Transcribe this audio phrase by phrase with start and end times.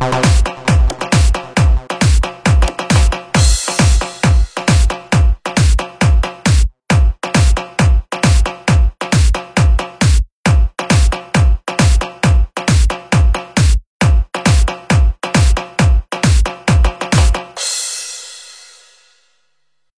[0.00, 0.43] Bye.